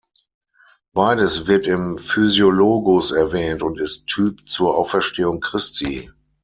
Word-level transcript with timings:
Beides 0.95 1.45
wird 1.45 1.67
im 1.67 1.99
Physiologus 1.99 3.11
erwähnt 3.11 3.61
und 3.61 3.79
ist 3.79 4.07
Typ 4.07 4.49
zur 4.49 4.75
Auferstehung 4.75 5.41
Christi. 5.41 6.09